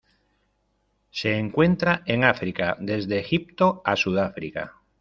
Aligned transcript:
Se 1.11 1.37
encuentra 1.37 2.01
en 2.07 2.23
África 2.23 2.75
desde 2.79 3.19
Egipto 3.19 3.83
a 3.85 3.95
Sudáfrica. 3.95 4.73